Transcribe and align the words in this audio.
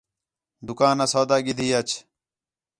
دُُکانا 0.65 1.05
سودا 1.11 1.37
گِھدی 1.45 1.67
اچ 1.79 1.89